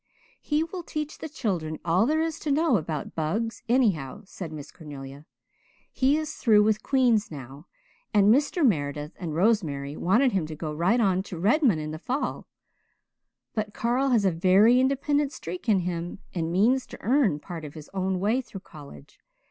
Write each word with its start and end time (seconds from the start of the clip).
'""He 0.51 0.63
will 0.63 0.81
teach 0.81 1.19
the 1.19 1.29
children 1.29 1.77
all 1.85 2.07
there 2.07 2.23
is 2.23 2.39
to 2.39 2.51
know 2.51 2.77
about 2.77 3.13
bugs, 3.13 3.61
anyhow," 3.69 4.23
said 4.25 4.51
Miss 4.51 4.71
Cornelia. 4.71 5.27
"He 5.93 6.17
is 6.17 6.33
through 6.33 6.63
with 6.63 6.81
Queen's 6.81 7.29
now 7.29 7.67
and 8.11 8.33
Mr. 8.33 8.65
Meredith 8.65 9.11
and 9.19 9.35
Rosemary 9.35 9.95
wanted 9.95 10.31
him 10.31 10.47
to 10.47 10.55
go 10.55 10.73
right 10.73 10.99
on 10.99 11.21
to 11.21 11.37
Redmond 11.37 11.81
in 11.81 11.91
the 11.91 11.99
fall, 11.99 12.47
but 13.53 13.75
Carl 13.75 14.09
has 14.09 14.25
a 14.25 14.31
very 14.31 14.79
independent 14.79 15.31
streak 15.33 15.69
in 15.69 15.81
him 15.81 16.17
and 16.33 16.51
means 16.51 16.87
to 16.87 16.97
earn 17.01 17.37
part 17.39 17.63
of 17.63 17.75
his 17.75 17.87
own 17.93 18.19
way 18.19 18.41
through 18.41 18.61
college. 18.61 19.19